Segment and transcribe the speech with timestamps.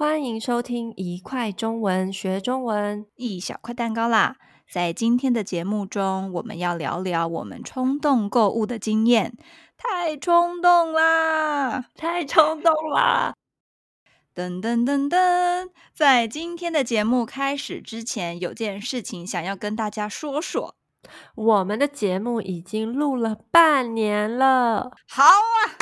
[0.00, 4.36] 欢迎收听一块中文学中文，一小块蛋糕啦！
[4.66, 9.36] 在今天的节目中，我们要聊聊我们冲动购物的经验。
[9.76, 11.84] 太冲动啦！
[11.98, 13.34] 太冲动啦！
[14.34, 20.76] 噔噔噔噔，在今天的节目开始之前，有件事情想要跟大家说说。
[21.34, 24.92] 我们的节目已经录了半年了。
[25.06, 25.76] 好啊！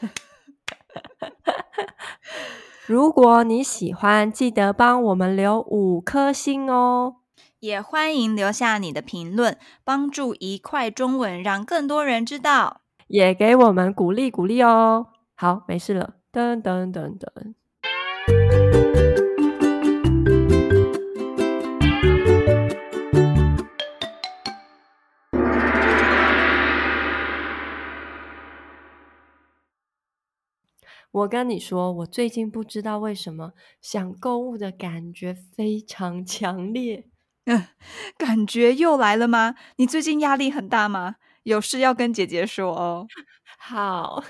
[2.86, 7.16] 如果你喜欢，记得帮我们留五颗星哦。
[7.58, 12.82] 也欢迎留下你的评论，帮助一块中文让更多人知道。
[13.08, 15.08] 也给我们鼓励鼓励哦。
[15.34, 16.14] 好，没事了。
[16.32, 17.54] 噔噔噔噔。
[31.14, 37.08] 我跟你说，我最近不知道为什么想购物的感觉非常 强烈。
[37.46, 37.64] 嗯，
[38.18, 39.54] 感觉又来了吗？
[39.76, 41.16] 你最近压力很大吗？
[41.44, 43.10] 有事要跟姐姐说哦。
[43.58, 44.22] 好，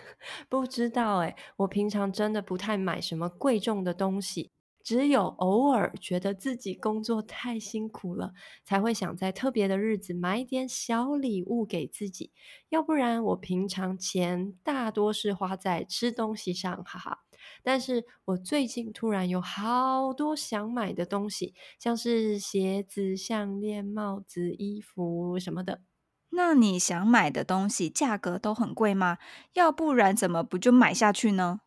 [0.48, 4.50] 不知道诶，我平常真的不太买什么贵重的东西。
[4.86, 12.30] 只有偶尔觉得自己工作太辛苦了，才会想在特别的日子买点小礼物给自己。
[12.68, 17.18] 要不然我平常钱大多是花在吃东西上，哈哈。
[17.64, 25.80] 但是我最近突然有好多想买的东西，像是鞋子、项链、帽子、衣服什么的。
[26.30, 29.18] 那你想买的东西价格都很贵吗？
[29.54, 31.62] 要不然怎么不就买下去呢？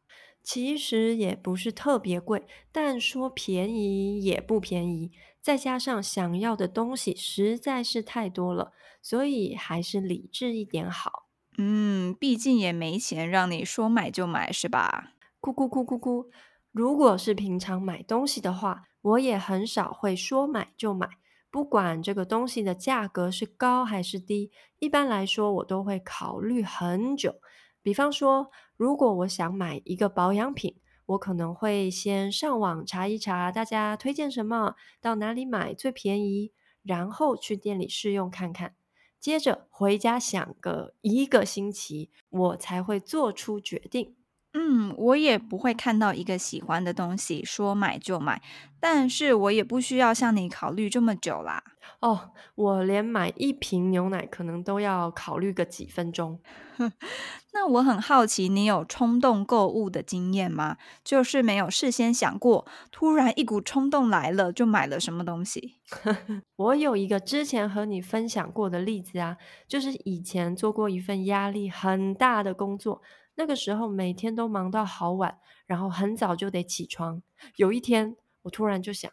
[0.52, 5.12] 其实也不是特别贵，但说便宜也不便宜。
[5.40, 11.28] 再加上想要的东西实在是太多了，所以还是理智一点好。
[11.60, 15.12] 嗯，毕竟也没钱让你说买就买，是吧？
[15.40, 16.26] 咕咕咕咕咕。
[16.72, 21.08] 如果是平常买东西的话，我也很少会说买就买，
[21.52, 27.36] 不管这个东西的价格是高还是低，一般来说我都会考虑很久。
[27.82, 30.76] 比方说，如果我想买一个保养品，
[31.08, 36.52] 我可能会先上网查一查大家推荐什么，到哪里买最便宜，
[36.84, 38.76] 然后去店里试用看看，
[39.20, 44.16] 接着回家想个一个星期，我才会做出决定。
[44.54, 48.42] 嗯，我也不会看到一个喜欢的东西说买就买，
[48.80, 51.64] 但是我也不需要像你考虑这么久啦。
[52.02, 56.40] 哦，我连买一瓶牛奶可能都要考虑个几分钟。
[57.54, 60.78] 那我很好奇，你有冲动购物的经验吗？
[61.04, 65.76] 就是没有事先想过，突然一股冲动来了，就买了什么东西？
[66.58, 69.38] 我有一个之前和你分享过的例子啊，
[69.68, 73.02] 就是以前做过一份压力很大的工作。
[73.40, 77.24] 那个时候每天都忙到好晚，然后很早就得起床。
[77.56, 79.10] 有一天，我突然就想，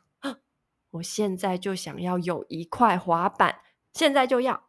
[0.90, 3.60] 我现在就想要有一块滑板，
[3.92, 4.64] 现在就要。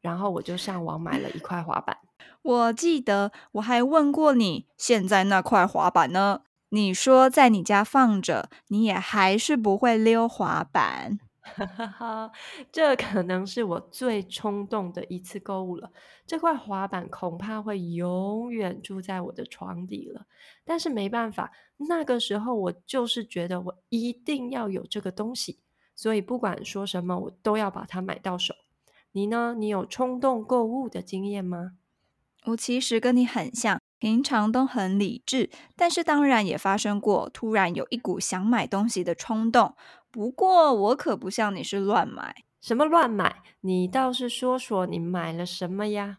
[0.00, 1.98] 然后我就上网买了一块滑板。
[2.40, 6.42] 我记得我还问过你，现在那块滑板呢？
[6.68, 11.18] 你说在你家放着，你也还是不会溜滑板。
[11.54, 12.32] 哈 哈哈，
[12.72, 15.90] 这可能是我最冲动的一次购物了。
[16.26, 20.26] 这块滑板恐怕会永远住在我的床底了。
[20.64, 25.58] 但是没办法，那个时候我就是觉得我一定要有这个东西，
[25.94, 28.54] 所以不管说什么，我都要把它买到手。
[29.12, 29.54] 你呢？
[29.58, 31.72] 你有冲动购物的经验吗？
[32.44, 39.76] 我其实跟你很像，平常都很理智，但是当然也发生过突然有一股想买东西的冲动。
[40.10, 42.34] 不过我可不像你是乱买。
[42.62, 43.42] 什么乱买？
[43.60, 46.18] 你倒是说说你买了什么呀？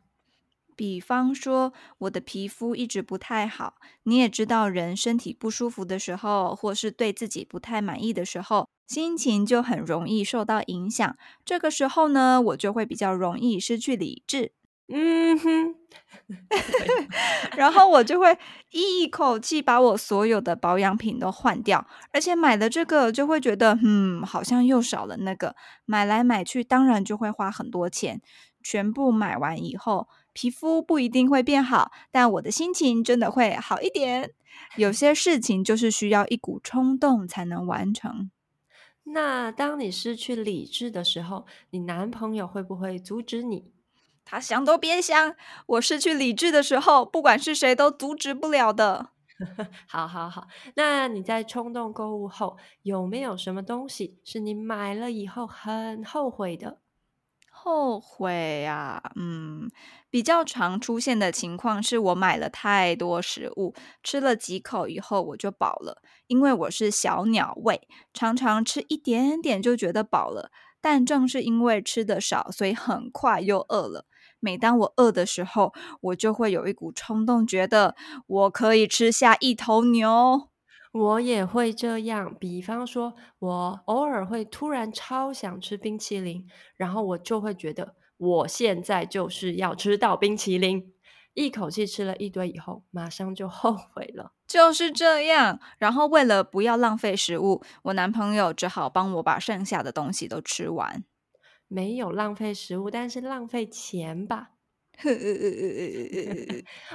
[0.76, 11.18] 比方说我的皮肤一直不太好，你也知道，人身体不舒服的时候，或是对自己不太满意的时候，心情就很容易受到影响。
[11.44, 14.54] 这个时候呢，我就会比较容易失去理智。
[14.94, 15.76] 嗯哼，
[17.56, 18.38] 然后我就会
[18.72, 25.56] 一口气把我所有的保养品都换掉，而且买了这个就会觉得，嗯，好像又少了那个。
[25.86, 28.22] 买来买去，当然就会花很多钱。
[28.64, 34.32] 全部买完以后，皮肤不一定会变好，但我的心情真的会好一点。
[34.76, 38.30] 有些事情就是需要一股冲动才能完成。
[39.06, 43.72] 那当你失去理智的时候，你男朋友会不会阻止你？
[44.32, 45.36] 他想都别想！
[45.66, 49.10] 我失去理智的时候，不管是谁都阻止不了的。
[49.90, 56.78] 好好好，那你在冲动购物后，有没有什么东西是你买了以后很后悔的？
[57.50, 59.70] 后悔啊，嗯，
[60.10, 70.52] 比较常出现的情况是我买了太多食物，吃了几口以后我就饱了，因为我是小鸟胃，常常吃一点点就觉得饱了。
[70.80, 74.06] 但正是因为吃的少，所以很快又饿了。
[74.42, 77.96] 每当我饿的时候，我就会有一股冲动，觉得
[78.28, 80.50] 我可以吃下一头牛。
[80.92, 86.46] 我也会这样，比方说，我偶尔会突然超想吃冰淇淋，
[86.76, 90.92] 然后我就会觉得，我现在就是要吃到冰淇淋，
[91.34, 94.34] 一口气吃了一堆以后，马上就后悔了。
[94.46, 101.06] 就是这样，然后为了不要浪费食物，我男朋友只好帮我把剩下的东西都吃完。
[101.74, 104.52] 没有浪费食物，但是浪费钱吧。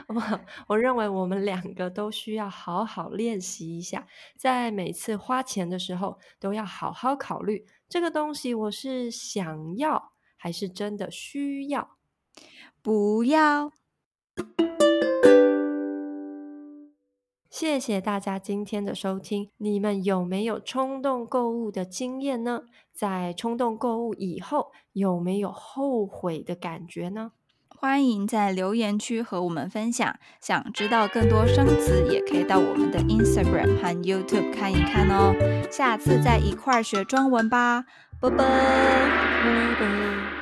[0.08, 4.06] 我我认为我们两个都需要好好练习一下，
[4.37, 11.96] 在每次花钱的时候都要好好考虑这个东西我是想要还是真的需要。
[12.82, 13.73] 不要。
[17.48, 22.62] 谢谢大家今天的收听，你们有没有冲动购物的经验呢？
[22.93, 27.32] 在冲动购物以后，有没有后悔的感觉呢？
[27.69, 30.19] 欢迎在留言区和我们分享。
[30.40, 35.34] 想知道更多生词，也可以到我们的 Instagram 和 YouTube 看一看哦。
[35.70, 37.84] 下次再一块儿学中文吧，
[38.20, 38.37] 拜拜。
[38.37, 40.36] 拜拜。